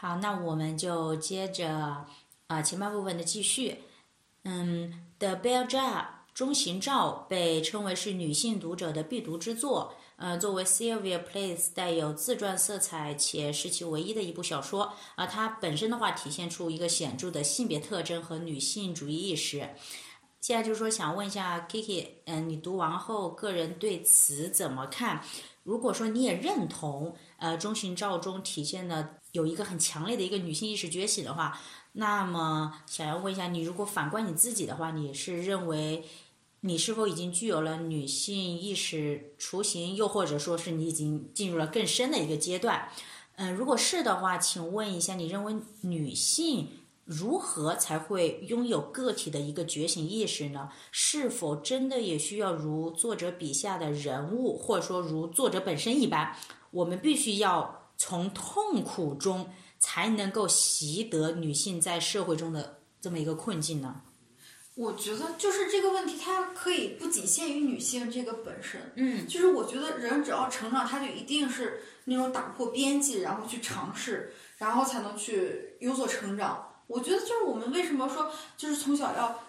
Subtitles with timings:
[0.00, 2.06] 好，那我们就接着
[2.46, 3.82] 啊前半部分的继续。
[4.44, 6.02] 嗯，《The Bell Jar》
[6.32, 9.92] 中型照被称为是女性读者的必读之作。
[10.14, 19.68] 呃，作为 Sylvia Plath 带有自传色彩且是其唯一的一部小说啊，它本身的话体现出一个显著的性别特征和女性主义意识。
[20.40, 25.20] 现在就是说，想问一下 Kiki，嗯，你读完后个人对此怎么看？
[25.64, 31.58] 如果说你也认同，呃，中型照中体现的有一个很强烈的一个女性意识觉醒的话，
[31.92, 36.04] 那么想要问一下你，如果反观你自己的话，你是认为？
[36.62, 42.88] 你是否已经具有了女性意识雏形，又或者说是你已经进入了更深的一个阶段？
[43.36, 46.68] 嗯，如果是的话，请问一下，你认为女性
[47.04, 50.68] 如何才会拥有个体的一个觉醒意识呢？
[50.90, 56.34] 是否真的也需要如作者笔下的人物，或者说如作者本身一般，
[56.72, 64.00] 我们必须要从痛苦中才能够习得女性在社会中的这么一个困境呢？
[64.76, 76.64] 我觉得就是这个问题，它可以不仅限于女性这个本身，嗯，就是我觉得人只要成长，他就一定是那种打破边际，然后去尝试，然后才能去有所成长。
[76.86, 79.40] 我觉得就是我们为什么说就是从小要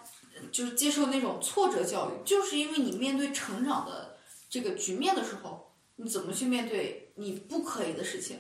[0.52, 4.17] 就是接受那种挫折教育，就是因为你面对成长的
[4.50, 8.39] 这个局面的时候，你怎么去面对你不可以的事情？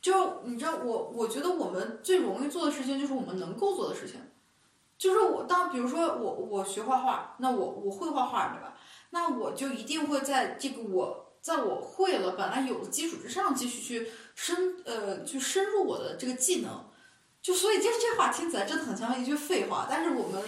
[0.00, 4.20] 就你知道，我我觉得我们最容易做的事情就是我们能够做的事情。
[4.98, 8.76] 就是我当比如说我我学画画，那我我会画画对吧？
[9.10, 16.84] 那我就一定会在这个我在我会了本来有的基础之上，继续去深呃去深入我的这个技能。
[17.40, 20.40] 就所以这这话听起来真的很像一句废话，但是我们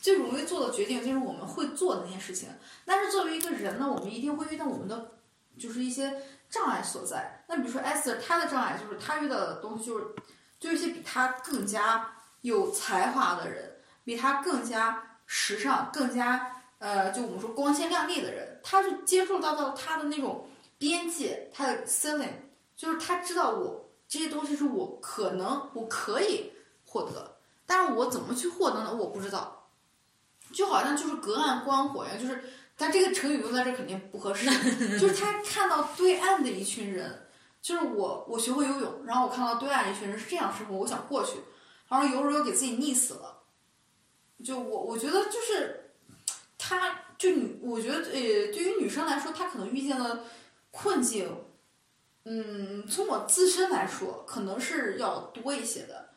[0.00, 2.48] 最容易做的决定就是我们会做的那些事情。
[2.86, 5.18] 但是作为一个人呢，我们一定会遇到我们的
[5.58, 7.44] 就是一些障碍所在。
[7.46, 10.06] 那比如说艾斯，他的障碍就是她遇到的东西就是
[10.58, 13.76] 就一些比她更加有才华的人。
[14.04, 22.32] 比她更加时尚、更加呃，就我们说光鲜亮丽的人，她是接触到到她的那种边界，他的 ceiling，
[22.76, 26.52] 就是他知道我这些东西是我可能我可以
[26.86, 27.36] 获得，
[27.66, 28.94] 但是我怎么去获得呢？
[28.94, 29.68] 我不知道，
[30.52, 32.42] 就好像就是隔岸观火一样，就是
[32.78, 34.46] 但这个成语用在这肯定不合适，
[34.98, 37.26] 就是他看到对岸的一群人，
[37.60, 41.38] 就是我我学会游泳，然后我看到对岸一群人是这样生活，我想过去，
[41.88, 43.42] 然后游着游给自己溺死了。
[44.44, 45.90] 就我我觉得就是，
[46.56, 50.24] 他就女，我觉得呃，对于女生来说，她可能遇见了
[50.70, 51.44] 困境，
[52.24, 56.07] 嗯，从我自身来说，可能是要多一些的，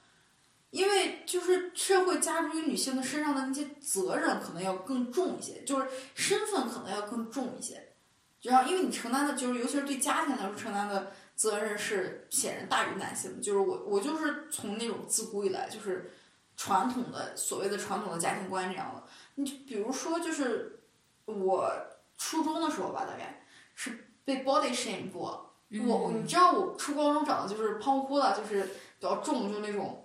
[0.71, 7.93] 因为就是社会加诸于女性的身上的那些责任可能要更重一些，就是身份可能要更重一些，
[8.41, 16.11] 然后因为你承担的就是，尤其是对家庭来说承担的责任是显然大于男性的，就是我我就是从那种自古以来就是。
[16.57, 20.83] 传统的所谓的传统的家庭观这样的，你就比如说就是
[21.25, 21.73] 我
[22.19, 23.43] 初中的时候吧，大概
[23.73, 25.55] 是被 body shame 过。
[25.83, 30.00] 我你知道我初高中长得就是胖乎乎的，就是比较重，就那种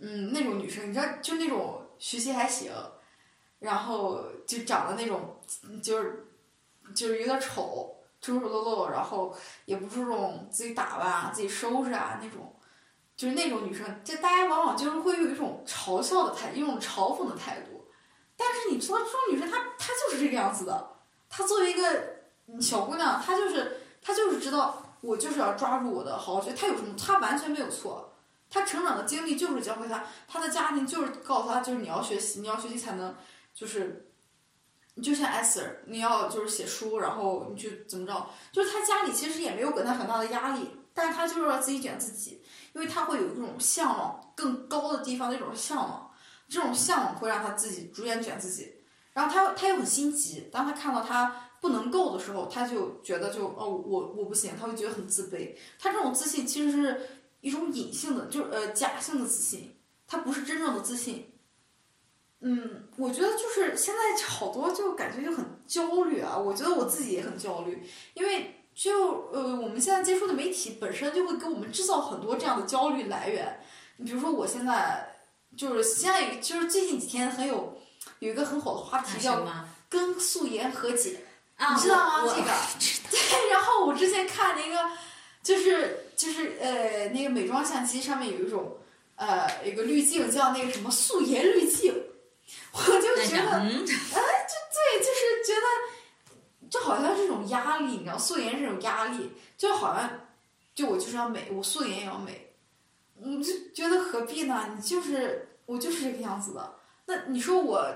[0.00, 2.72] 嗯那种女生，你知道就那种学习还行，
[3.58, 5.38] 然后就长得那种
[5.82, 6.26] 就是
[6.94, 12.54] 就是有点丑，丑丑陋陋，然后也不注重自己打扮啊、自己收拾啊那种。
[13.16, 17.84] 就是那种女生，就大家往往就是会有一种嘲笑的态，一种嘲讽的态度。
[18.36, 20.90] 但是你说这种女生，她她就是这个样子的。
[21.28, 26.52] 她作为一个小姑娘，她就是她就是知道，我就是要抓住我的好好学。
[26.52, 26.94] 她有什么？
[26.96, 28.07] 她完全没有错。
[28.50, 33.14] 他成长的经历就是教会他，他的家庭就是告诉他，就是你要学习，你要学习才能，
[33.54, 34.10] 就是，
[34.94, 38.30] 你就像 s 你要就是写书，然后你去怎么着？
[38.52, 42.42] 就是他家里其实也没有给他很大的压力，但是她就是要自己卷自己。
[42.74, 46.12] 因为他会有一种向往更高的地方的一种向往，
[46.48, 48.72] 这种向往会让他自己逐渐卷自己，
[49.14, 55.56] 然后他他又很心急，当他看到他不能够的时候，他就觉得就哦我我不行，他会觉得很自卑。
[55.76, 59.76] 他这种自信其实是一种隐性的，就是呃假性的自信，
[60.06, 61.32] 它不是真正的自信。
[62.40, 68.54] 嗯，我觉得就是现在好多就感觉就很焦虑啊，我觉得我自己也很焦虑，因为。
[68.78, 73.60] 就呃，我们现在接触的媒体本身就会给我们制造很多这样的焦虑来源。
[73.96, 75.16] 你比如说，我现在
[75.56, 77.76] 就是现在就是最近几天很有
[78.20, 79.44] 有一个很火的话题叫
[79.88, 81.24] 跟素颜和解，
[81.58, 82.22] 你知道吗？
[82.28, 82.52] 这个
[83.10, 83.50] 对。
[83.50, 84.78] 然后我之前看了一个
[85.42, 88.76] 就是就是呃那个美妆相机上面有一种
[89.16, 91.94] 呃一个滤镜叫那个什么素颜滤镜，
[92.72, 95.98] 我就觉得哎，就对，就是觉得。
[96.70, 100.28] 就好像这种压力，你知道，素颜是种压力，就好像，
[100.74, 102.52] 就我就是要美，我素颜也要美，
[103.22, 104.74] 嗯，就觉得何必呢？
[104.76, 106.74] 你就是我就是这个样子的。
[107.06, 107.90] 那你说我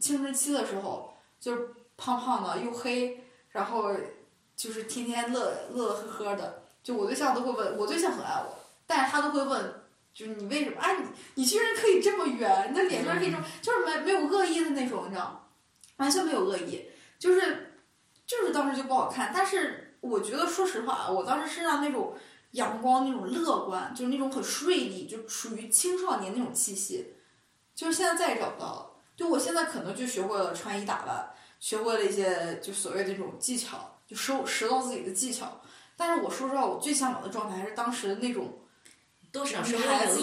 [0.00, 1.68] 青春期的时候就是
[1.98, 3.94] 胖胖的又黑，然后
[4.56, 8.56] 就是天天乐乐乐呵呵的，就我对象都会问，我对象很爱我，
[8.86, 9.74] 但是他都会问，
[10.14, 10.76] 就是你为什么？
[10.78, 15.40] 哎，你你居然可以这么圆，你的脸居然可以这么，就是没没有恶意的那种，你知道吗？
[15.96, 16.88] 完全没有恶意，
[17.18, 17.72] 就是
[18.24, 19.32] 就是当时就不好看。
[19.34, 22.14] 但是我觉得，说实话啊，我当时身上那种
[22.52, 27.14] 阳光、那种乐观，就是那种很锐利，就属于青少年那种气息，
[27.74, 28.90] 就是现在再也找不到了。
[29.16, 35.60] 就我现在可能就学会了穿衣打扮，学会了一些就所谓的这种技巧，就收拾到自己的技巧。
[35.96, 38.44] 但是我说实话，我最向往的状态还是当时的那种
[39.20, 40.20] 女多少是孩子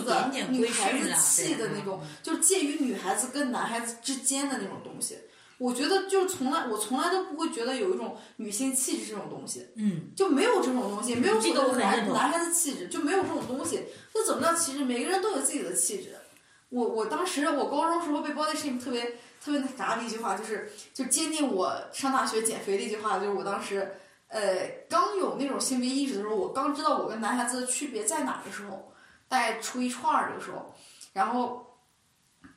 [0.49, 5.17] 女孩子气的那种，就是介于女孩子跟男孩子之间的那种东西。
[5.59, 13.85] 我觉得就是从来我从来都不会觉得有一种女性气质这种东西，嗯，就没有这种东西，没有这个男男孩子气质，就没有这种东西。
[14.13, 14.83] 那怎么叫气质？
[14.83, 16.15] 每个人都有自己的气质。
[16.69, 19.03] 我我当时我高中时候被 body shame 特别
[19.43, 23.95] 特别那啥的一句话，就是就坚定我上大学减肥的一句话，就是我当时
[24.33, 28.91] 呃刚有那种性别意识的时候，我刚知道我跟男孩子的区别在哪的时候，
[29.27, 30.73] 大概初一初二这个时候，
[31.13, 31.77] 然后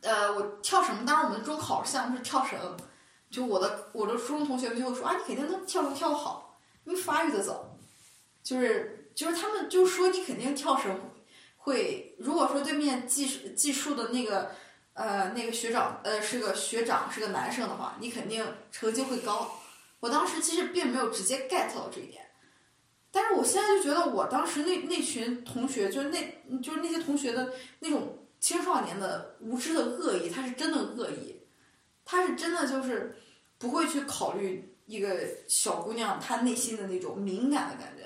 [0.01, 2.59] 呃我跳绳，当时我们中考项目是跳绳，
[3.31, 7.77] 就我的我的初中同学们就会说啊你肯定能跳绳跳得好，因为发育的早，
[8.43, 10.99] 就是就是他们就说你肯定跳绳
[11.59, 14.51] 会，如果说对面技术技术的那个
[14.95, 18.43] 呃那个学长呃是个学长是个男生的话，你肯定
[18.73, 19.51] 成绩会高。
[20.01, 22.25] 我当时其实并没有直接 get 到这一点，
[23.11, 31.41] 但是我现在就觉得我当时那那群同学，就是那就是那些同学的那种青少年的无知的恶意，他是真的恶意，
[32.05, 33.17] 他是真的就是
[33.59, 38.05] 不会去考虑一个小姑娘她内心的那种敏感的感觉。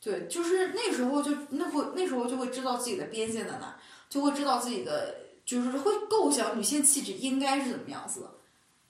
[0.00, 3.76] 对，就是那时候就那会那时候就会知道自己的边界在哪，
[4.08, 8.30] 就会知道自己的就是会构想女性气质应该是怎么样子的，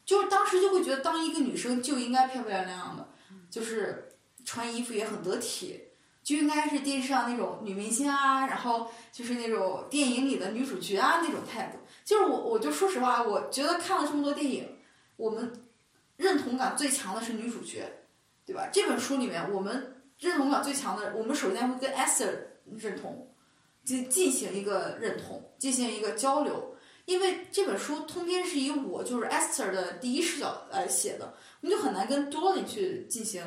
[0.06, 3.06] 就是当时就会觉得当一个女生就应该漂漂亮亮的，
[3.50, 4.08] 就是
[4.44, 5.78] 穿衣服也很得体，
[6.22, 11.78] 就应该是电视上那种女明星啊，然后就是那种电影里的女主角啊那种态度。
[12.04, 14.78] 就是我我就说实话，我觉得看了这么多电影，
[15.16, 15.52] 我们
[16.16, 17.84] 认同感最强的是女主角，
[18.46, 18.70] 对吧？
[18.72, 19.92] 这本书里面我们。
[20.18, 22.34] 认同感最强的，我们首先会跟 Esther
[22.78, 23.30] 认同，
[23.84, 26.74] 进进行一个认同，进行一个交流。
[27.06, 33.42] 因为这本书通篇是以我就是 Esther 的第一视角来写的，我们就很难跟 Dolly 去进行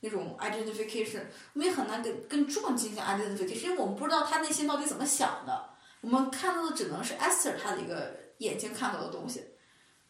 [0.00, 1.22] 那种 identification，
[1.54, 5.70] 我们也很难跟跟 John 进行 identification，因为我们不知道他内心到底怎么想的，
[6.02, 9.42] 我们看到的只能是 Esther 他的一个眼睛看到的东西。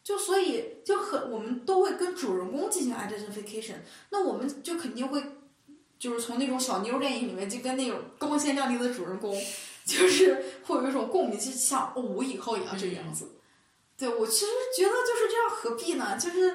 [0.04, 3.76] 就所以就很，我们都会跟主人公进行 identification，
[4.10, 5.22] 那我们就肯定会。
[5.98, 9.36] 就是从那种小妞电影里面，就跟那种光鲜亮丽的主人公，
[9.88, 13.32] 就是 会有一种共鸣，就像哦，我以后也要这个样子。
[13.96, 16.16] 对我其实觉得就是这样，何必呢？
[16.18, 16.54] 就是，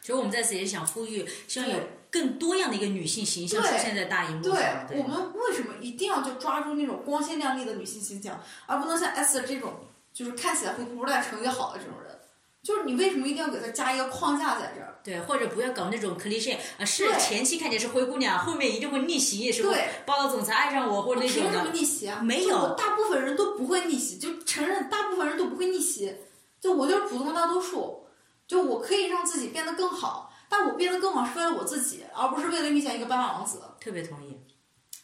[0.00, 1.76] 其实我们在此也想呼吁，希望有
[2.10, 4.86] 更多样的一个女性形象出现在大荧幕上。
[4.88, 9.74] 对，我们为什么一定要就抓住那种光鲜亮丽的女性形象，而不能像 S 这种
[10.12, 12.19] 就是看起来会不但成绩好的这种人？
[12.62, 14.98] 就是你为什么一定要给他加一个框架在这儿？
[15.02, 21.70] 对，或者不要搞那种 cliche 啊，是对前期看起来是灰姑娘，后面一定会逆袭，也是对霸道总裁爱上我或者那种凭什么的。
[21.72, 22.20] 逆袭啊？
[22.22, 26.14] 没有大部分人都不会逆袭，就承认大部分人都不会逆袭。
[26.60, 28.04] 就我就是普通大多数，
[28.46, 33.62] 就我可以让自己变得更好，但我变得更好是为了我自己，而不是为了遇见一个白马王子。
[33.80, 34.38] 特别同意。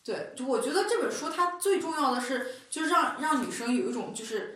[0.05, 4.56] 对，就我觉得这本书它最重要的是，就是让让女生有一种就是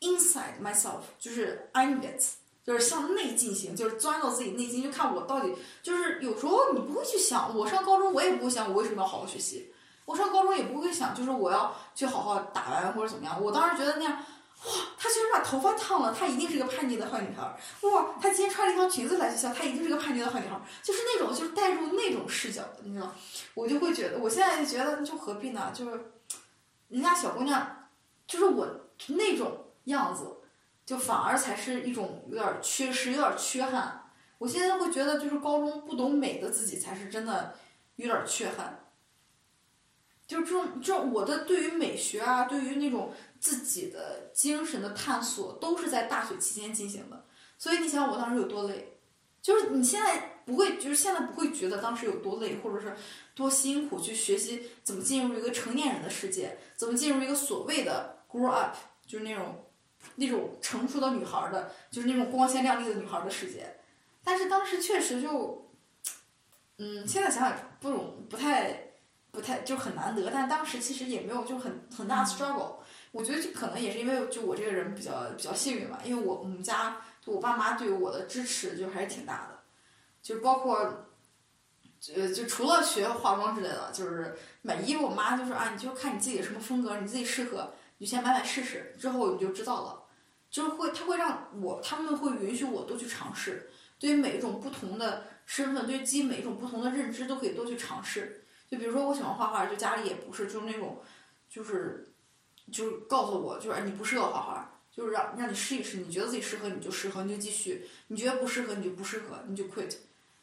[0.00, 2.22] inside myself，就是 I'm it，
[2.64, 9.72] 就是向内进行，就是钻到自己内心，就看我到底就是有时候你不会去想，我上高中我也不会想我为什么要好好学习，
[10.04, 14.24] 我上高中也不会想就是我要去好好打扮或者怎么样，我当时觉得那样。
[14.66, 17.56] 哇，她居然把头发烫了，她一定是个叛逆的坏女孩儿。
[17.88, 20.60] 哇，她今天穿了一条裙子来学校，她一定是个叛逆的坏女孩儿。
[20.82, 23.10] 就是那种，就是带入那种视角的，你知道？
[23.54, 25.72] 我就会觉得，我现在就觉得，就何必呢？
[25.72, 26.12] 就是
[26.88, 27.88] 人家小姑娘，
[28.26, 28.68] 就是我
[29.06, 30.36] 那种样子，
[30.84, 34.10] 就反而才是一种有点缺失，有点缺憾。
[34.38, 37.54] 我现在会觉得，就是高中不懂美的自己，才是真的
[37.96, 38.86] 有点缺憾。
[40.26, 47.24] 就是这种，这种我的对于美学啊，对于那种自己的精神的探索，都是在大学期间进行的。
[47.58, 48.96] 所以你想我当时有多累，
[49.42, 52.96] 就是你现在不会，就是现在不会觉得当时有多累，或者是
[53.34, 59.66] 多辛苦去学习怎么进入一个成年人的世界，怎么进入一个所谓的 grow up，就是那种
[60.16, 63.76] 那种成熟的女孩儿的，就是那种光鲜亮丽的女孩儿的世界。
[64.22, 65.70] 但是当时确实就，
[66.78, 68.92] 嗯，现在想想不容不太
[69.30, 72.76] 不太就很难得，但当时其实也没有就很很大的 struggle，
[73.12, 79.60] 我觉得这可能也是因为就我这个人比较比较幸运吧，因为我我们家就我爸妈对我的支持就还是挺大的，
[80.22, 81.06] 就包括。
[82.16, 90.02] 呃，就除了学化妆之类的，就是买衣服，我妈就说啊，你就看你自己什么风格，你自己适合，你先买买试试，之后你就知道了。
[90.50, 98.44] 就是会，他会让我，他们会允许我多去尝试，对于每一种不同的身份，对于基于每一种不同的认知，都可以多去尝试。
[98.70, 100.98] 就比如说，我喜欢画画，就家里也不是就是那种，
[101.48, 102.08] 就是
[102.72, 109.94] 就是告诉我，就是你不适合画画，就是让让你试一试，你觉得自己适合你就适合，你就继续；你觉得不适合你就不适合，你就 quit。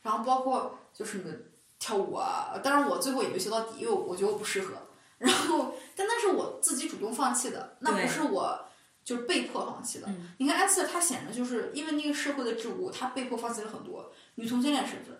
[0.04, 1.38] 然后包括就是你的
[1.80, 4.74] 跳舞啊，当然我最后也没学到底，因为我觉得我不适合。
[5.18, 8.64] 然后，但那是我自己主动放弃的，那不是我。
[9.08, 10.10] 就是被迫放弃的。
[10.38, 15.18] 你看艾斯，他显然就是因为那个社会的桎梏，他被迫放弃了很多女同性恋身份。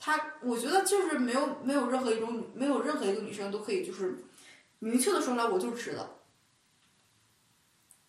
[0.00, 4.24] 他，我觉得就是没有没有任何一种没有任何一个女生都可以就是
[4.80, 6.16] 明确的说出来，我就直的。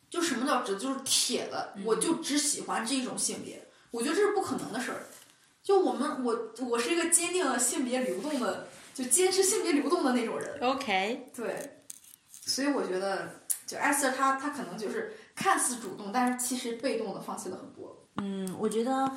[0.09, 0.75] 就什么叫直？
[0.79, 3.63] 就是铁的，我就只喜欢这一种性别。
[3.91, 5.05] 我觉得这是不可能的事儿。
[5.61, 10.59] 就我们，我我是一个坚定性别流动的，就坚持性别流动的那种人。
[10.61, 11.29] OK。
[11.35, 11.80] 对。
[12.51, 13.39] 所以我觉得。
[13.67, 18.05] 就艾瑟他他可能就是看似主动，但是其实被动的放弃了很多。
[18.17, 19.09] 嗯，我觉得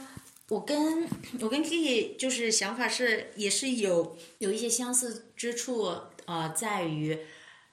[0.48, 1.08] 我跟
[1.40, 5.92] 我跟 Kiki 就是想法是也是有有一些相似之处，
[6.26, 7.18] 呃，在于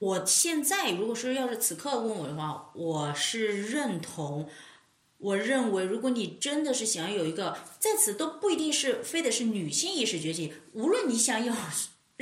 [0.00, 4.48] 我现在如果说要是此刻问我的话，我是认同，
[5.18, 11.54] 我认为如果你真的是想要有一个在此都不一定是非得是女性意识觉醒，无论你想要。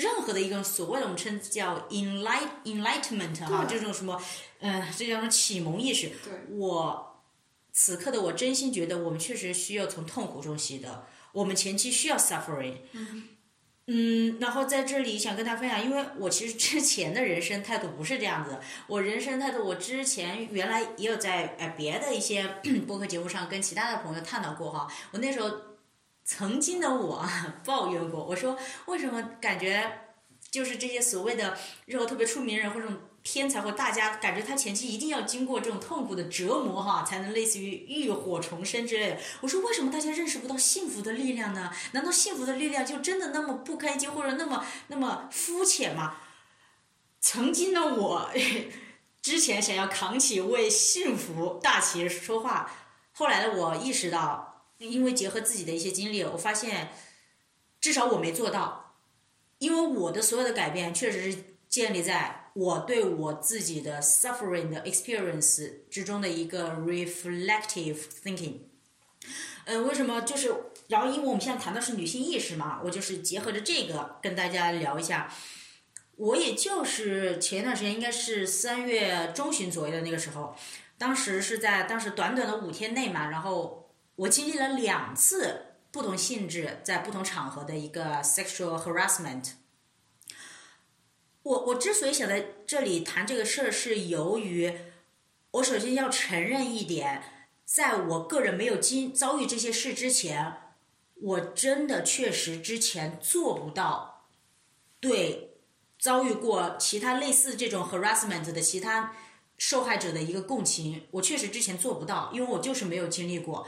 [0.00, 4.20] 任何的一个所谓的我们称叫 enlight enlightenment 哈，这种什么，
[4.60, 6.10] 嗯，这叫什么启蒙意识。
[6.48, 7.22] 我
[7.70, 11.04] 此刻的我真心觉得，我们确实需要从痛苦中习得。
[11.32, 12.76] 我们前期需要 suffering。
[13.86, 18.58] 嗯，然后在这里想跟大家分享，因为我其实之前的人生态度不是这样子。
[18.86, 22.46] 我人生态度，我之前原来也有在呃别的一些
[22.88, 24.88] 播客节目上跟其他的朋友探讨过哈。
[25.10, 25.69] 我那时候。
[26.32, 27.28] 曾经的我
[27.66, 28.56] 抱怨过，我说
[28.86, 30.12] 为什么感觉
[30.48, 32.86] 就是这些所谓的日后特别出名人或者
[33.24, 39.18] 天才或大家，感觉他前期一定要经过这种痛苦的折磨哈，才能类似于浴火重生之类的。
[39.40, 41.72] 我说为什么大家认识不到幸福的力量呢？
[41.92, 46.18] 难道幸福的力量就真的那么不开心或者那么那么肤浅吗？
[47.20, 48.30] 曾经的我
[49.20, 52.70] 之前想要扛起为幸福大旗说话，
[53.12, 54.49] 后来的我意识到。
[54.80, 56.88] 因为结合自己的一些经历，我发现，
[57.82, 58.96] 至少我没做到，
[59.58, 68.54] 因为我的所有的改变确实是建立在我对我自己的 suffering 的 experience 之中的一个 reflective thinking。
[69.66, 70.22] 嗯，为什么？
[70.22, 70.54] 就是，
[70.88, 75.30] 然后因为我们现在谈的是女性意识嘛，我就是结合着这个跟大家聊一下。
[76.16, 80.56] 我也就是前一段时间，应该是三月中旬左右的那个时候，
[80.96, 83.76] 当时是在当时短短的五天内嘛，然后。
[84.20, 89.52] 我经历了两次不同性质、在不同场合的一个 sexual harassment。
[91.42, 94.76] 我我之所以想在这里谈这个事儿，是由于
[95.52, 100.74] 我首先要承认一点，在我个人没有经遭遇这些事之前，
[101.14, 104.26] 我真的确实之前做不到
[105.00, 105.56] 对
[105.98, 109.16] 遭遇过其他类似这种 harassment 的其他
[109.56, 111.06] 受害者的一个共情。
[111.12, 113.66] 我确实之前做不到，因为我就是没有经历过。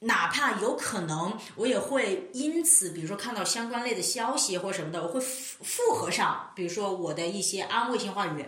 [0.00, 8.46] 哪怕有可能，我也会因此，比如说看到相关类的消息或什么的，我会附附和上，比如说我的一些安慰性话语。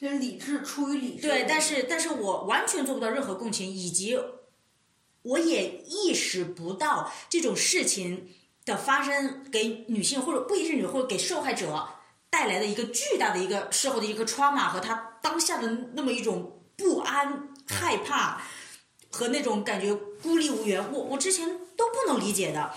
[0.00, 1.22] 就是理智，出于理智。
[1.22, 4.16] 对，但是，但是我完全做不到任何共情，以及
[5.22, 8.28] 我也意识不到这种事情
[8.64, 11.88] 的发生给女性或者不一定是女，或者给受害者
[12.30, 18.40] 带来的一个巨大的一个事后的一个 trauma 和她当下的那么一种不安、害怕。
[19.10, 22.74] 和那种感觉孤立无援，我我之前都不能理解的。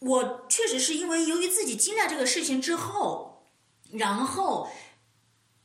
[0.00, 3.46] 我确实是因为由于自己经历这个事情之后，
[3.92, 4.68] 然后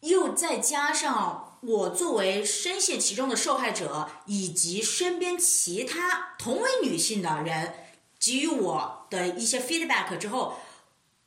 [0.01, 7.73] 又再加上我作为深陷其中的受害者，以及身边其他同为女性的人
[8.17, 10.55] 给予我的一些 feedback 之后，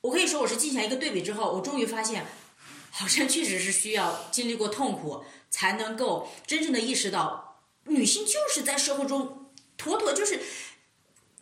[0.01, 2.25] 我可以说我是进行一个对比之后，我终于发现，
[2.91, 7.52] 好像确实是需要经历过痛苦，才能够真正的意识到。
[7.87, 10.41] 女性就是在社会中，妥妥就是，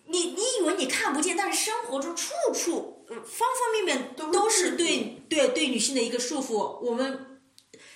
[0.06, 6.78] 你你以为你看不见，但是生活中处处方方面面都是对对对女性的一个束缚。
[6.80, 7.40] 我们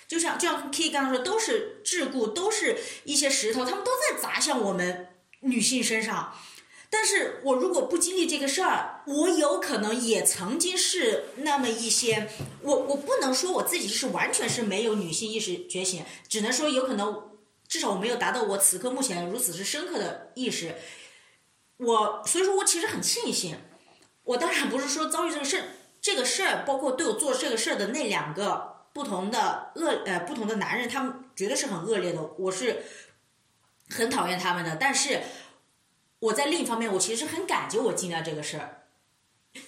[0.07, 5.07] 就像就像 K 刚刚说，都是桎梏，都是一些石头，他们都在砸向我们
[5.41, 6.33] 女性身上。
[6.87, 12.29] 但是我如果不经历这个事儿，我有可能也曾经是那么一些，
[12.61, 17.34] 我我不能说我自己是完全是没有女性意识觉醒，只能说有可能
[17.67, 20.75] 至少我没有达到我此刻目前如此之深刻的意识。
[21.77, 23.57] 我所以说我其实很庆幸，
[24.23, 25.63] 我当然不是说遭遇这个事，
[25.99, 32.83] 这个事儿包括对我做这个事儿的那两个不同的恶呃不同的男人，他们绝对是很恶劣的，我是
[33.89, 35.21] 很讨厌他们的，但是。
[36.19, 38.84] 我在另一方面，我其实很感激我经历这个事儿，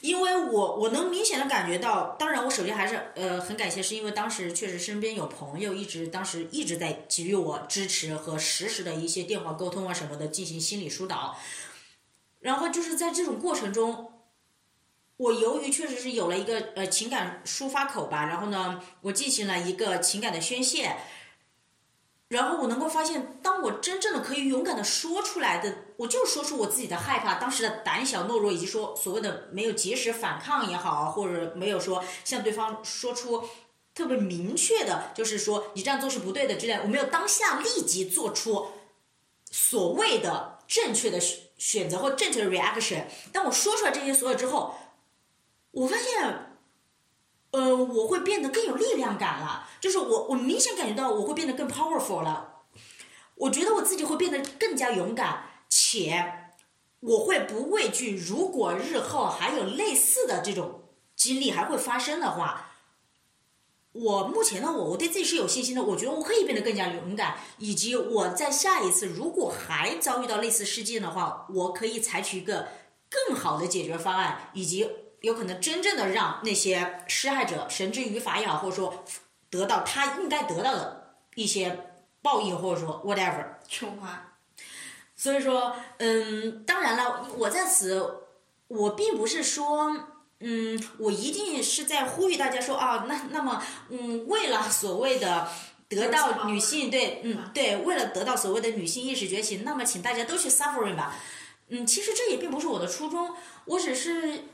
[0.02, 11.38] 因为我我能明显的感觉到，当然我首先还是呃很感谢，是因为当时确实身边有朋友一直当时一直在给予我支持和实时的一些电话沟通啊什么的进行心理疏导，
[12.40, 14.12] 然后就是在这种过程中，
[15.18, 20.98] 我由于确实是有了一个呃情感抒发口吧，然后呢，我进行了一个情感的宣泄。
[22.30, 33.44] 然后我能够发现，当我真正的可以勇敢的说出来的，我就说出我自己的害怕，当时的胆小懦弱，以及说所谓的没有及时反抗也好，或者没有说向对方说出
[33.96, 38.68] 特别明确的，就是说你这样做是不对的之类，我没有当下立即做出
[39.50, 41.22] 所谓的正确的
[41.58, 43.06] 选择或正确的 reaction。
[43.32, 44.76] 当我说出来这些所有之后，
[45.72, 46.47] 我发现。
[47.52, 52.64] 呃，我会变得更有力量感了，就是我我明显感觉到我会变得更 powerful 了，
[53.36, 56.52] 我觉得我自己会变得更加勇敢，且
[57.00, 58.18] 我会不畏惧。
[58.18, 62.74] 如果日后还有类似的这种经历还会发生的话，
[63.94, 72.68] 我目前的我我对自己是有信心的，我觉得我可以变得更加勇敢，以及我在下一次如果还遭遇到类似事件的话，我可以采取一个
[73.10, 74.86] 更好的解决方案，以及。
[75.28, 79.04] 有可能真正的让那些施害者绳之于法也好，或者说
[79.50, 81.92] 得到他应该得到的一些
[82.22, 84.38] 报应，或者说 whatever 惩罚。
[85.18, 88.22] 所以说，嗯，当然了，我在此，
[88.70, 89.98] 我并不是说，
[90.40, 95.50] 嗯，我一定是在呼吁大家说啊，那那么，嗯，为了所谓的
[95.90, 101.14] 得到女性对，嗯，对，为了得到所谓的女性意识觉醒，那么请大家都去 suffering 吧。
[101.68, 104.46] 嗯，其实这也并不是我的初衷，我只是。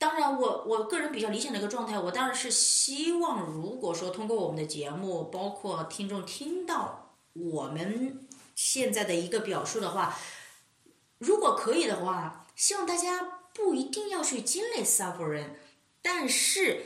[0.00, 10.16] 当然，我我个人比较理想的一个状态，我当然是希望，如果说通过我们的节目，包括听众听到我们现在的一个表述的话，
[11.18, 15.48] 如果可以的话，希望大家不一定要去经历 suffering，
[16.00, 16.82] 但是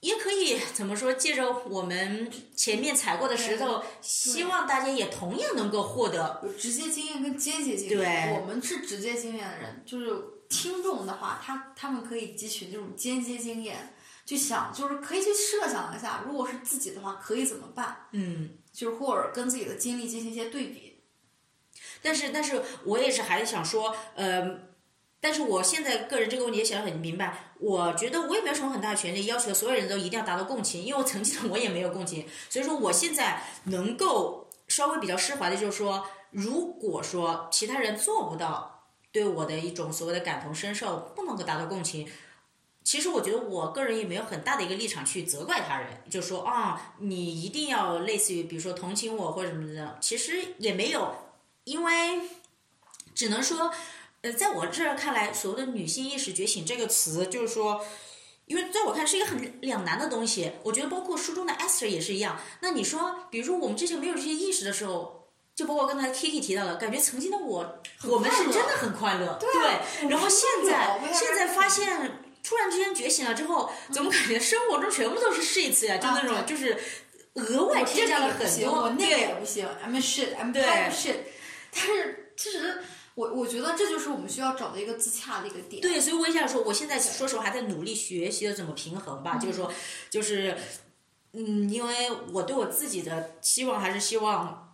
[0.00, 7.98] 也可以怎么说，借着我们前面踩过的石头，希望大家也同样能够获得直接经验跟间接经验。
[7.98, 10.37] 对我们是直接经验的人，就是。
[10.48, 18.08] 听众的话，他他们可以汲取这种间接经验，去想就是可以去设想一下，如果是自己的话，可以怎么办？
[18.12, 21.02] 嗯，就是或者跟自己的经历进行一些对比。
[22.00, 24.58] 但是，但是我也是还是想说，呃，
[25.20, 38.77] 但是我现在个人这个问题也想得很明白，我觉得我也没有什么很大的权利要求所有人都一定要达到共情，因为我曾经的我也没有共情，所以说我现在能够稍微比较释怀的就是说，如果说其他人做不到。
[39.10, 42.08] 对我的一种所谓的感同身受，不能够达到共情。
[42.84, 49.98] 其实我觉得我个人也没有很大的一个立场去责怪他人，就说啊，你一定要类似于比如说同情我或者什么的。
[50.00, 51.14] 其实也没有，
[51.64, 52.20] 因为
[53.14, 53.70] 只能说，
[54.22, 57.84] 呃，在我这儿看来，所谓的女性意识觉醒这个词，就是说，
[58.46, 60.52] 因为在我看是一个很两难的东西。
[60.62, 62.40] 我觉得包括书中的 Esther 也是一样。
[62.60, 65.17] 那你说，比如说我们之前没有这些意识的时候。
[65.58, 70.08] 就包括刚才 Kiki 提到的，感觉曾经的我，我们是真的很快乐，对。
[70.08, 75.96] 然后现在，现在发现突然之间觉醒了之后，怎么感觉生活中全部都是 shit 呀？
[75.96, 76.78] 就那种就是
[77.34, 80.54] 额外添加了很多，那个也不行，I'm shit，I'm
[80.92, 81.16] shit。
[81.74, 82.80] 但是其实
[83.16, 85.82] 我我觉得这就是我们需要找的一个自洽的一个点。
[85.82, 89.72] 对，所以我也想说，我现在说实话还在努力学习的怎么平衡吧，就是说，
[90.08, 90.56] 就是
[91.32, 94.66] 嗯，因为我对我自己的期望还是希望。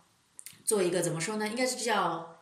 [0.65, 1.47] 做一个怎么说呢？
[1.47, 2.41] 应该是叫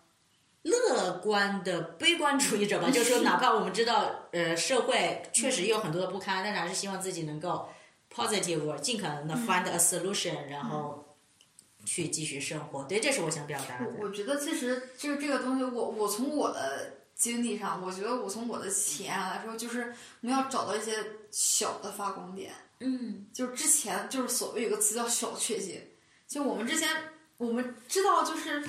[0.63, 2.87] 乐观的悲观主义者吧。
[2.89, 7.67] 就是说，哪怕我们知道，呃，社会确实有很多的不堪，但是还是希望自己能够
[8.09, 11.17] positive，尽可能的 find a solution，然后
[11.83, 12.85] 去继续生活。
[12.85, 13.91] 对，这是我想表达的。
[13.99, 20.93] 我觉得其实这个这个东西，我我从我的经历上，我觉得我从我的体验来说，就是我们要找到一些
[21.29, 22.53] 小的发光点。
[22.79, 23.27] 嗯。
[23.33, 25.81] 就是之前就是所谓有个词叫小确幸，
[26.25, 26.89] 就我们之前。
[27.37, 28.63] 我们知道，就是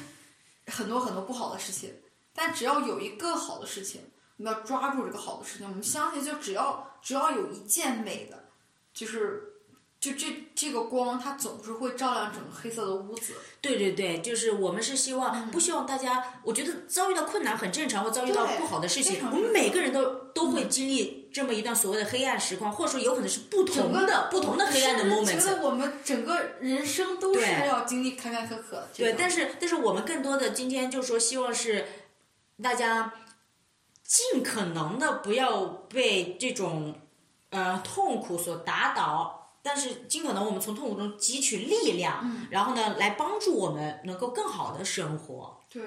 [0.66, 1.94] 很多很多不好的事情，
[2.34, 4.00] 但只要有一个好的事情，
[4.38, 5.68] 我们要抓住这个好的事情。
[5.68, 8.48] 我们相信，就只要只要有一件美的，
[8.92, 9.54] 就是
[10.00, 13.34] 就这这个光，它总是会照亮整个黑色的屋子。
[13.60, 25.50] 对对对，就是我们是希望，不希望大家，我觉得遭遇到困难很正常，或遭遇到不好的事情，我们每个人都都会经历这么一段所谓的黑暗时光，或者说有可能是不同的不同的黑暗的 moments 觉。
[25.50, 28.88] 得我们整个人生都是要经历坎坎坷坷的。
[28.96, 31.86] 对，但是但是我们更多的今天就是说，希望是
[32.62, 33.12] 大家
[34.04, 36.94] 尽可能的不要被这种
[37.50, 45.58] 呃痛苦所打倒，但是尽可能我们从痛苦中汲取力量，嗯然后呢来帮助我们能够更好的生活。
[45.68, 45.82] 对，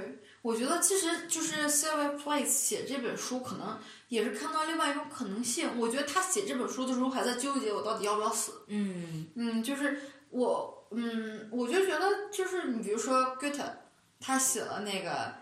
[0.47, 5.77] 我觉得其实就是 Sylvia Plath 写这本书，可能也是看到另外一种可能性。
[5.77, 8.61] 我觉得他写这本书的时候还在纠结我到底要不要死。
[8.67, 13.73] 嗯嗯，就是我，嗯，我就觉得就是你比如说 Goethe，
[14.21, 15.33] 他写了那个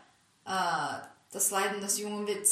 [0.43, 0.99] 呃
[1.31, 2.43] 《The Sliding the Human Wits》，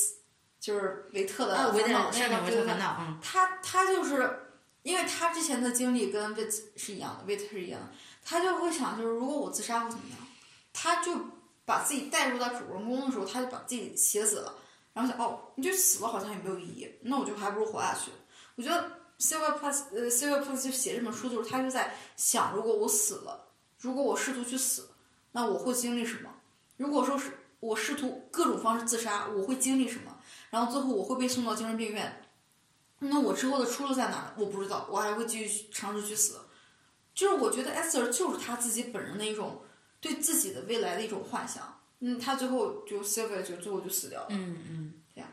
[0.59, 4.41] 就是维特的烦恼特那个对对年维特烦恼，嗯他他就是
[4.83, 7.87] 因为他之前的经历跟 Wit 是一样的，Wit 是一样的，
[8.23, 10.19] 他就会想，就是如果我自杀会怎么样？
[10.71, 11.15] 他就
[11.65, 14.53] 把自己带入到主人公的时候，他就把自己写死了，
[14.93, 18.11] 然后想，哦，你就死了好像也没有意义，那我就还不如活下去。
[18.55, 23.49] 我觉得 Sylvia Plath 呃 Sylvia Plath 就写这本书的时候，他就在想，如果我死了，
[23.79, 24.89] 如果我试图去死，
[25.31, 26.29] 那我会经历什么？
[26.77, 30.17] 如果说是我试图各种方式自杀，我会经历什么？
[30.49, 32.19] 然后最后我会被送到精神病院。
[32.99, 34.33] 那我之后的出路在哪儿？
[34.37, 36.39] 我不知道，我还会继续尝试去死。
[37.13, 39.61] 就是我觉得 Esther 就是他自己本人的一种
[40.03, 41.79] 对自己的未来的一种幻想。
[42.01, 44.27] 嗯，他最后就就最后就死掉了。
[44.31, 45.29] 嗯嗯，这样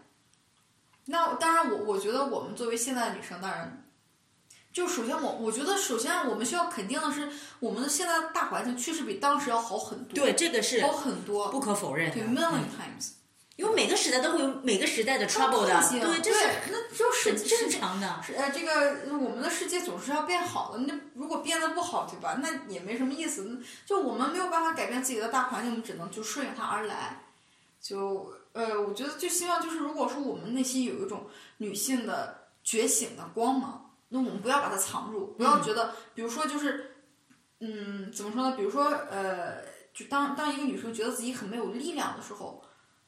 [1.06, 3.84] 那当然我，我觉得我们作为现在的女生，当然，
[4.72, 7.28] 就首先我我觉得首先我们需要肯定的是，
[7.58, 12.14] 我们的现在的大环境确实比当时要好很多，对，这个是好很多，不可否认的。
[12.14, 13.14] 对嗯 many times。
[13.60, 18.18] 因为每个时代都会有每个时代的 trouble 的，对对，这是那就是很正常的。
[18.26, 20.78] 是呃，这个我们的世界总是要变好的。
[20.78, 22.38] 那如果变得不好，对吧？
[22.42, 23.60] 那也没什么意思。
[23.84, 27.22] 就我们没有办法改变自己的大环境，我们只能就顺应它而来。
[27.82, 31.26] 就呃，我觉得就希望就是，如果说我们内心有一种
[31.58, 36.96] 女性的觉醒的光芒，那我们不要把它藏住，不要觉得，比如说就是，
[37.58, 38.56] 嗯，怎么说呢？
[38.56, 42.62] 比如说呃，就当当一个女生觉得自己很没有力量的时候，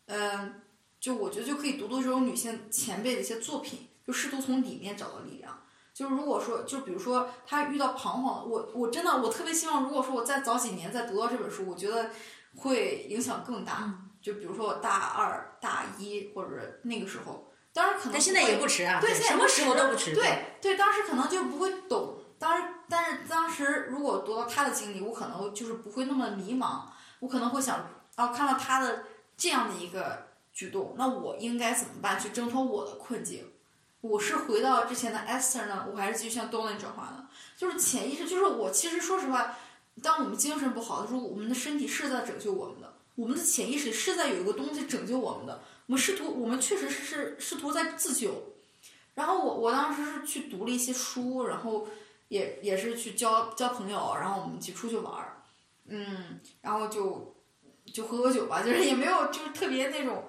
[0.07, 0.61] 嗯、
[1.01, 5.59] 就我觉得就可以读读这种女性前辈的一些作品，就试图从里面找到力量。
[5.95, 12.11] 就是如果说，就比如说她遇到彷徨，我我真的我特别希望，如果说我再早几年再读到这本书，我觉得
[12.57, 13.93] 会影响更大。
[14.23, 16.49] 就比如说我大二、大一或者
[16.85, 20.15] 那个时候，当然可能但现在也不迟啊，对，现在什么时候都不迟。
[20.15, 26.83] 对对，当时可能就不会懂，当时但是当时如果读到她的经历，我可能就是不会那么迷茫，
[27.19, 27.85] 我可能会想，
[28.17, 29.05] 哦，看到她的
[29.43, 33.51] 这样的一个举动，那我应该怎么办去挣脱我的困境？
[34.01, 37.29] 我是回到之前的 Esther 呢，我还是继续向 Donny 转化呢？
[37.57, 39.59] 就是潜意识，就是我其实说实话，
[40.01, 45.61] 当我们精神不好的时候，我们的身体是在拯救我们的，我们的潜意识是在有一个东西拯救我们的。
[45.87, 48.55] 我们试图，我们确实是是试图在自救。
[49.15, 51.89] 然后我我当时是去读了一些书，然后
[52.29, 55.43] 也也是去交交朋友，然后我们一起出去玩儿，
[55.89, 57.32] 嗯，然后就
[57.87, 60.25] 就喝喝酒吧，就是也没有就是特别那种，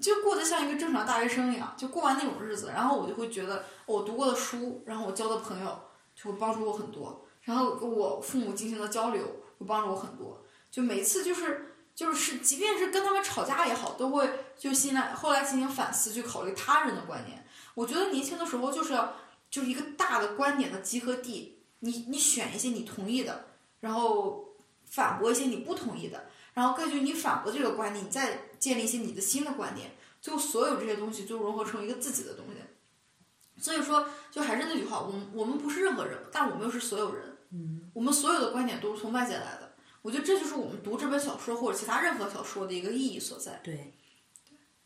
[0.00, 2.70] 就过得像一个正常大学生一样，就过完那种日子。
[2.74, 5.80] 然后我就会觉得我读过的书，然后我交的朋友
[6.14, 9.24] 就会帮助我很多，然后跟我父母进行的交流
[9.58, 10.42] 会帮助我很多。
[10.70, 17.44] 就每次就是就是即便是跟他们吵架也好，都会就现在后来进行反思，去考虑他人的观点。
[17.74, 19.14] 我觉得年轻的时候就是要
[19.50, 23.46] 就是一个大的观点的集合地，你你选一些你同意的，
[23.80, 24.48] 然后
[24.84, 33.62] 反驳一些你不同意的，然后根据你反驳这个观点，你再建立一些你的新的观点，最后所有这些东西就融合成一个自己的东西。
[33.62, 37.36] 所以说，就还是那句话，我们我们不是任何人，但我们又是所有人。
[37.52, 39.76] 嗯，我们所有的观点都是从外界来的。
[40.02, 43.60] 我觉得这就是我们读这本小说或者其他任何小说的一个意义所在。
[43.62, 43.94] 对，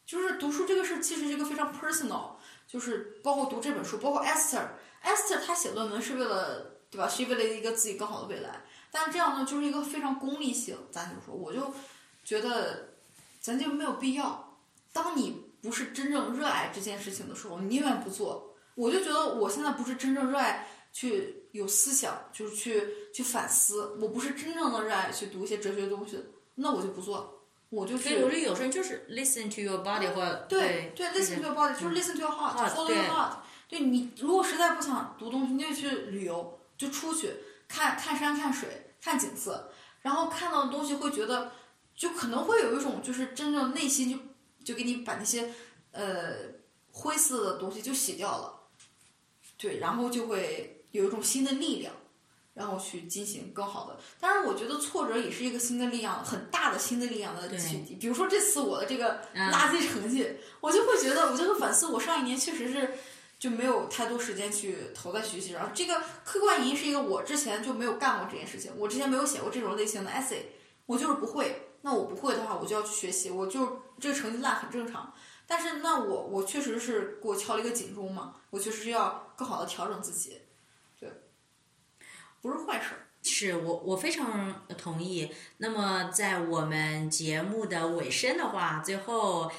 [0.04, 2.32] 就是读书这个事其实是一个非常 personal，
[2.66, 7.08] 就是包括读这本书，包括 Esther，Esther 她写论文是为了对吧？
[7.08, 8.66] 是为了一个自己更好的未来。
[8.92, 11.74] 但是这样呢，就是一个非常功利性，咱就说，我就
[12.22, 12.90] 觉得
[13.40, 14.58] 咱就没有必要。
[14.92, 18.54] 当你不是真正热爱这件事情的时候，你宁愿不做。
[18.74, 26.22] 我就觉得我现在不是真正热爱去有思想，就是去去反思，我不是真正的热爱去读一些哲学的东西，
[26.54, 33.32] 那我就不做，我就去所以我觉得有时候就是 listen to your body 或对对，listen to your body，就是 listen to your heart，follow your heart。
[33.68, 37.30] 对你如果实在不想读东西，你就去旅游，就出去
[37.68, 41.50] 看看山看水看景色，然后看到的东西会觉得，
[41.96, 44.18] 就可能会有一种就是真正内心就
[44.64, 45.52] 就给你把那些
[45.90, 46.34] 呃
[46.92, 48.60] 灰色的东西就洗掉了，
[49.58, 51.92] 对，然后就会有一种新的力量，
[52.54, 53.98] 然后去进行更好的。
[54.20, 57.96] 当然，我觉得挫折也是一个新的力量，很大的新的力量的启迪。
[57.96, 62.94] 比如说这次我的这个垃圾成绩，我就会觉得，我就会反思，我上一年确实是
[63.42, 65.68] 就没有太多时间去投在学习上。
[65.74, 70.42] 这个客观原因是一个我之前就没有干过这件事情，我之前没有写过这种类型的 essay，
[70.86, 71.70] 我就是不会。
[71.80, 75.12] 那我不会的话，我就要去学习，我就这个成绩烂很正常。
[75.44, 80.40] 但是那我我确实是给我敲了一个警钟嘛，我确实是要更好的调整自己，
[81.00, 81.10] 对，
[82.40, 82.90] 不是坏事。
[83.24, 85.28] 是我我非常同意。
[85.56, 89.50] 那么在我们节目的尾声的话，最后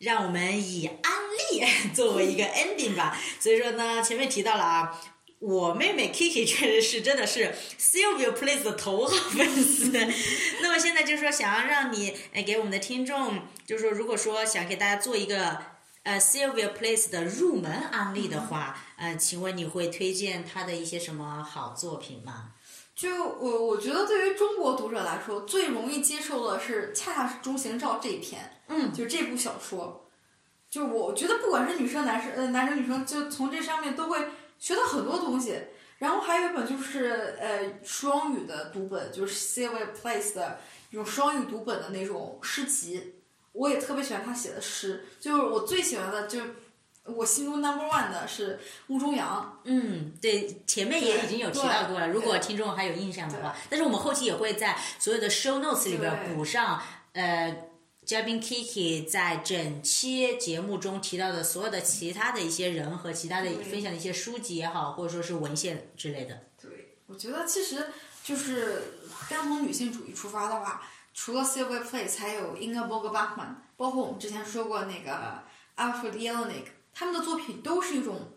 [0.00, 1.12] 让我们以安
[1.52, 3.16] 利 作为一个 ending 吧。
[3.38, 5.00] 所以说呢，前面提到了啊。
[5.40, 9.90] 我妹妹 Kiki 确实是真的是 Sylvia Place 的头号粉丝。
[10.60, 15.56] 那么现在就是说，想要让你呃给我们的听众，就是说，如果说想给大家做一个
[16.02, 22.50] 呃 Sylvia Place 的入门案例的话，呃，请问你会推荐他的一些什么好作品吗？
[22.94, 30.08] 就我我觉得，对于中国读者来说，最容易接受的是恰恰是《中行照》这一篇，嗯，就这部小说。
[30.70, 34.18] 就我觉得，不管是女生、男生，呃，男生女生，就从这上面都会。
[34.60, 35.58] 学到很多东西，
[35.96, 40.58] 然后还有一本就是呃双语的读本，就是 Sylvia Place 的
[40.90, 43.14] 一种双语读本的那种诗集，
[43.52, 46.42] 我也特别喜欢他写的诗，就是我最喜欢的，就
[47.04, 49.62] 我心中 number one 的是雾中阳。
[49.64, 56.82] 嗯，对，前面也已经有提到过了，如果听众还有印象的话，但是我们后期也会在所有的 show notes 里边补上，
[57.14, 57.69] 呃。
[58.10, 66.42] 嘉宾 Kiki 在整期节目中提到的所有的其他的一些人和其他的分享的一些书籍也好，或者说是文献之类的。
[66.60, 67.86] 对，我觉得其实
[68.24, 68.82] 就是
[69.28, 70.82] 单从女性主义出发的话，
[71.14, 75.44] 除了 Sylvia Plath，还有 Ingeborg Bachmann，包括我们之前说过那个
[75.76, 78.32] Alfred Jelinek，他们的作品都是一种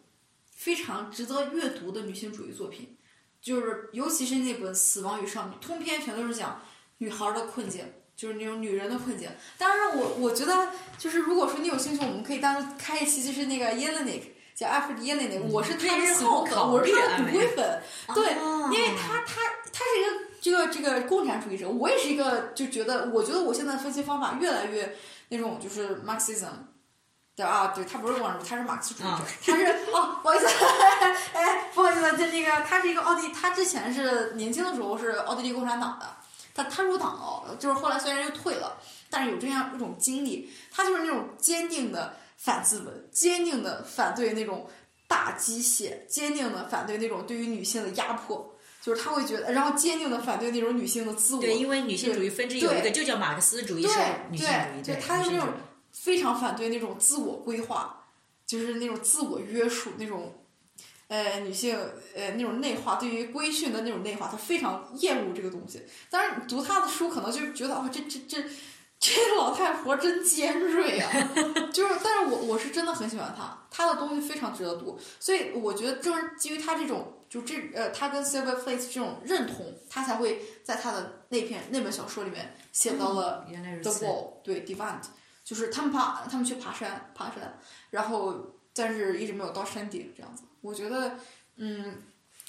[0.52, 2.96] 非常值得阅读的女性主义作品。
[3.42, 6.62] 就是尤其是那本《死亡与少女》，通篇全都是讲
[7.00, 7.92] 女孩的困境。
[8.16, 9.30] 就是那种女人的困境。
[9.58, 14.22] 当然，我我觉得就是如果说你有兴趣，我们可以单开一期，就是那个 Yelenik，
[14.56, 17.82] 叫 Alfred Yelenik，我是他的死忠粉，我是他的骨灰粉。
[18.14, 18.34] 对，
[18.72, 24.96] 因为他他他是一个这个这个共产主义者，我也是一个就觉得，我觉得我现在分析方法越来越
[25.30, 26.48] 那种就是 Marxism
[27.36, 29.12] 对啊，对他不是共产主义，他是马克思主义者，
[29.44, 30.46] 他是哦，不好意思，
[31.34, 36.06] 哎，不好意思，就那个他是一个奥地，他之前是年轻的时候是奥地利共产党的。
[36.54, 38.78] 他他入党了，就是后来虽然又退了，
[39.10, 44.70] 但是有这样一种经历，他就是那种坚定的反资本，坚定的反对那种
[45.08, 51.42] 大机械，坚定的反对那种对于女性的压迫，就是他会觉得，然后坚定的反对那种女性的自我。
[51.42, 55.50] 对，因为女性主义分支有一个就叫马克思主义是女性主义，对，他是那种
[55.92, 58.06] 非常反对那种自我规划，
[58.46, 60.34] 就是那种自我约束那种。
[61.14, 61.78] 呃，女性
[62.16, 65.80] 呃那种内化，对于规训的那种内化，她非常厌恶这个东西。
[66.10, 68.44] 当然，读她的书可能就觉得哦，这这这
[68.98, 71.12] 这老太婆真尖锐啊！
[71.72, 75.00] 就是，但是我我是真的很喜欢她，她的东西非常值得读。
[75.20, 83.46] 所以我觉得正是基于她这种，就这呃，她跟 Sylvia f a c e 这种认同，她才会在她的那篇那本小说里面写到了
[83.84, 85.10] The Wall，对 d e v a n t
[85.44, 87.60] 就是他们爬，他们去爬山，爬山，
[87.92, 90.44] 然后但是一直没有到山顶这样子。
[90.62, 91.18] 我觉得，
[91.58, 92.02] 嗯，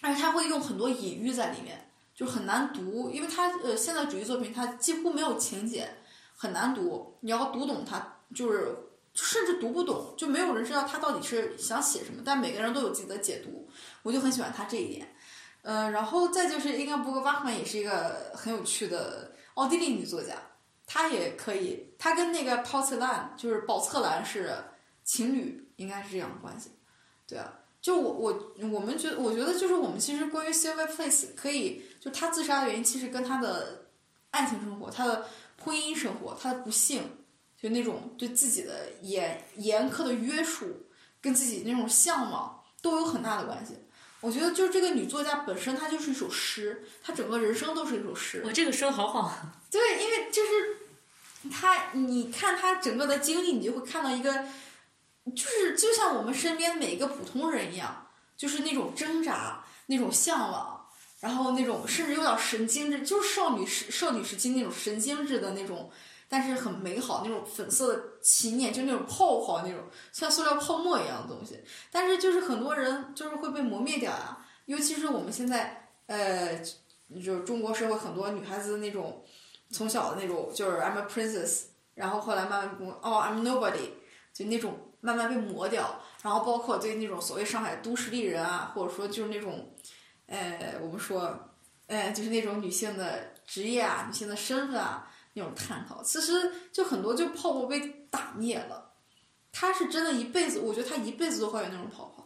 [0.02, 5.88] 而且他会用很多隐喻在里面，就很难读，因为他呃现代主义作品他几乎没有情节，
[6.36, 7.16] 很难读。
[7.20, 8.76] 你要读懂他，就是
[9.14, 12.22] 甚至读不懂，就没有人知道他到底是想写什么。
[12.24, 13.68] 但每个人都有自己的解读，
[14.02, 15.14] 我就很喜欢他这一点。
[15.62, 20.36] 呃，然后再就是应该布格巴赫也是一个很有趣的奥地利女作家，
[20.86, 24.54] 她也可以，她跟那个泡策兰就是宝策兰是
[25.04, 26.70] 情侣，应该是这样的关系，
[27.26, 27.60] 对啊。
[27.80, 33.88] 就我我我们觉得，我觉得就是我们其实关于 Sylvia Place 可以，就他自杀的原因其实跟他的
[34.30, 35.28] 爱情生活、他的
[35.62, 37.02] 婚姻生活、他的不幸，
[37.60, 40.86] 就那种对自己的严严苛的约束，
[41.20, 43.74] 跟自己那种向往都有很大的关系。
[44.20, 48.42] 我觉得就这个女作家本身，她就是一首诗，她整个人生都是一首诗。
[48.46, 49.30] 我这个说的好好。
[49.70, 54.46] 对，因为就是她，你看她整个的经历，你就会看到一个。
[55.34, 60.86] 就是就像我们身边每一个普通人一样，就是那种挣扎，那种向往，
[61.20, 65.90] 然后那种甚至有点神经质，就是少女时少女时期那种神经质的那种，
[66.28, 71.58] 但是很美好那种粉色的奇念，就那种泡泡那种像塑料泡沫一样的东西。
[71.90, 76.60] 但是就是很多人就是会被磨灭掉呀，尤其是我们现在呃，
[77.24, 79.24] 就中国社会很多女孩子的那种
[79.70, 81.62] 从小的那种就是 I'm a princess，
[81.94, 83.88] 然后后来慢慢哦 I'm nobody，
[84.34, 84.78] 就那种。
[85.04, 89.70] 慢慢被磨掉，然后包括对那种所谓上海都市丽人啊，或者说就是那种，
[90.24, 91.50] 呃，我们说，
[91.88, 98.92] 呃，就是那种女性的职业啊、女性的身份啊那种探讨，其实就很多就泡沫被打灭了。
[99.52, 102.24] 他是真的一辈子，我觉得他一辈子都会有那种泡泡。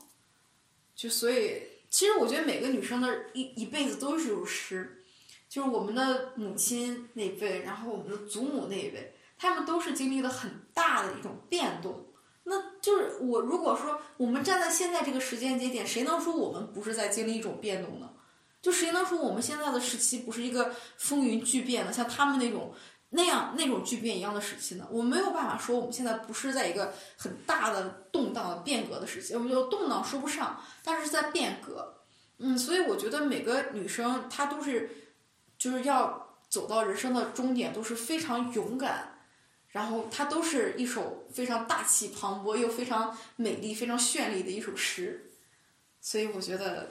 [0.94, 1.60] 就所以，
[1.90, 5.02] 其实我觉得每个女生的一一辈子都是有诗，
[5.48, 12.04] 就是我们的母亲那一辈，然后我们的祖母那一辈，他们都是经历了很大的一种变动。
[12.48, 18.10] 那就是我如果说我们站在现在这个时间节点，谁能说我们不是在经历一种变动呢？
[18.62, 22.74] 就谁能说我们现在的时期不是一个风云巨变的，像他们那种
[23.10, 24.86] 那样那种巨变一样的时期呢？
[24.90, 31.94] 我没有办法说我们现在不是在一个很大的动荡的变革的时期，我们就动荡说不上，但是在变革。
[32.38, 34.90] 嗯，所以我觉得每个女生她都是
[35.58, 39.17] 就是要走到人生的终点都是非常勇敢。
[39.70, 45.30] 然后它都是一首非常大气磅礴又非常美丽、非常绚丽的一首诗，
[46.00, 46.88] 所以我觉得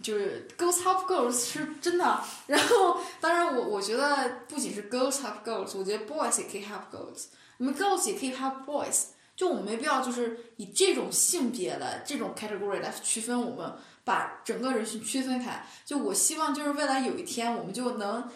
[0.00, 2.22] 就是 Girls Help Girls 是真的。
[2.46, 7.24] 然后当然我我觉得不仅是 Girls Help Girls，我觉得 Boys 也可以 Help Girls，
[7.58, 9.06] 我们 Girls 也可以 Help Boys。
[9.34, 15.66] 就我们没必要就是以这种性别的这种 category 来区分我们，把整个人群区分开。
[15.84, 18.30] 就我希望就是未来有一天我们就能。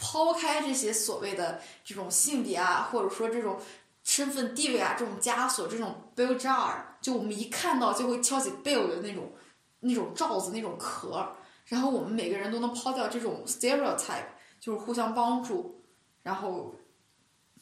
[0.00, 3.60] 抛开这些所谓的这种性别啊，或者说这种
[4.02, 9.32] 身份地位啊，这种枷锁，这种 bell jar，就我们一看到就会敲起 bell 的那种
[9.80, 11.36] 那种罩子那种壳，
[11.66, 14.24] 然后我们每个人都能抛掉这种 stereotype，
[14.58, 15.82] 就是互相帮助，
[16.22, 16.74] 然后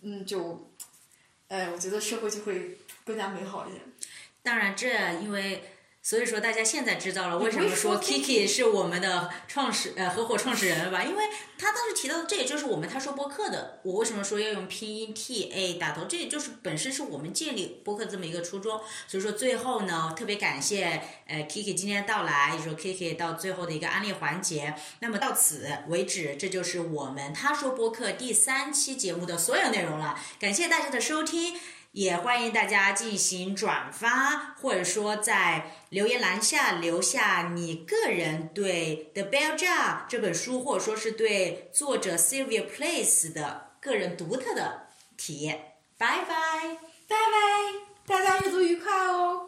[0.03, 0.71] 嗯，就
[1.49, 3.83] 哎，我觉得社会就会更加美好一点。
[4.43, 4.89] 当然，这
[5.21, 5.75] 因为。
[6.01, 11.03] 所以说，大家现在知道了为什么说 Kiki 是我们的创始呃合伙创始人了吧？
[11.03, 11.25] 因为
[11.59, 13.81] 他当时提到的，这也就是我们他说播客的。
[13.83, 16.07] 我为什么说要用拼音 T A 打头？
[16.07, 18.81] 这也就是本身是我们建立播客这么一个初衷。
[19.07, 24.75] 所以说最后呢，特别感谢呃 Kiki 今天的到来，也说 Kiki 到最后的一个安利环节。
[25.01, 30.19] 那么到此为止，这就是我们他说播客第三期节目的所有内容了。
[30.41, 31.59] 感谢大家的收听。
[31.93, 39.67] 也欢迎大家进行转发，或者说在留言栏下留下你个人对《The Bell Jar》
[40.09, 45.75] 这本书，或者说是对作者 Sylvia Place 的个人独特的体验。
[45.97, 47.17] 拜拜，拜拜，
[48.07, 49.48] 大家阅读愉快哦。